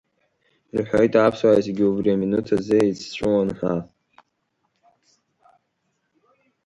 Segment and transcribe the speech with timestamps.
[0.73, 3.75] Ирҳәоит аԥсуаа зегьы убри аминуҭ азы еицҵәуон ҳәа.